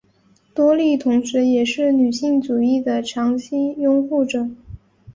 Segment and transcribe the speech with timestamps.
[0.55, 4.49] 多莉同时也是女性主义的长期拥护者。